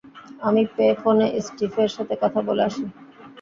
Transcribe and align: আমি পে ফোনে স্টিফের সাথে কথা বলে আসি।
আমি 0.41 0.63
পে 0.75 0.85
ফোনে 1.01 1.27
স্টিফের 1.45 1.89
সাথে 1.95 2.13
কথা 2.23 2.39
বলে 2.47 2.61
আসি। 2.67 2.83